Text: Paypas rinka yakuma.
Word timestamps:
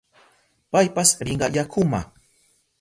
Paypas 0.71 1.09
rinka 1.27 1.47
yakuma. 1.55 1.99